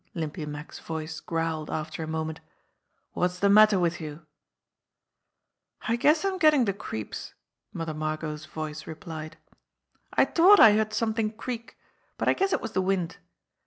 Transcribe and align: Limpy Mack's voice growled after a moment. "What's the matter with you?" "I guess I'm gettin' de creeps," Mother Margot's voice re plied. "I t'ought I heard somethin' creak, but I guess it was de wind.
Limpy 0.15 0.47
Mack's 0.47 0.79
voice 0.79 1.19
growled 1.19 1.69
after 1.69 2.01
a 2.01 2.07
moment. 2.07 2.39
"What's 3.13 3.37
the 3.37 3.49
matter 3.51 3.77
with 3.77 4.01
you?" 4.01 4.25
"I 5.83 5.95
guess 5.95 6.25
I'm 6.25 6.39
gettin' 6.39 6.65
de 6.65 6.73
creeps," 6.73 7.35
Mother 7.71 7.93
Margot's 7.93 8.45
voice 8.47 8.87
re 8.87 8.95
plied. 8.95 9.37
"I 10.11 10.25
t'ought 10.25 10.59
I 10.59 10.73
heard 10.73 10.93
somethin' 10.93 11.33
creak, 11.33 11.77
but 12.17 12.27
I 12.27 12.33
guess 12.33 12.51
it 12.51 12.61
was 12.61 12.71
de 12.71 12.81
wind. 12.81 13.17